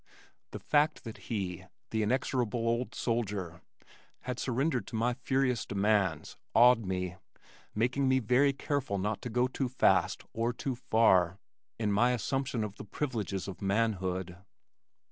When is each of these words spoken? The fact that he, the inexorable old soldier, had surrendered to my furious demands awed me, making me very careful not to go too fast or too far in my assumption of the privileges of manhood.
The 0.49 0.57
fact 0.57 1.03
that 1.03 1.17
he, 1.29 1.65
the 1.91 2.01
inexorable 2.01 2.61
old 2.67 2.95
soldier, 2.95 3.61
had 4.21 4.39
surrendered 4.39 4.87
to 4.87 4.95
my 4.95 5.13
furious 5.13 5.63
demands 5.63 6.37
awed 6.55 6.83
me, 6.87 7.17
making 7.75 8.07
me 8.07 8.17
very 8.17 8.51
careful 8.51 8.97
not 8.97 9.21
to 9.21 9.29
go 9.29 9.45
too 9.47 9.69
fast 9.69 10.23
or 10.33 10.53
too 10.53 10.73
far 10.73 11.37
in 11.77 11.91
my 11.91 12.13
assumption 12.13 12.63
of 12.63 12.77
the 12.77 12.83
privileges 12.83 13.47
of 13.47 13.61
manhood. 13.61 14.37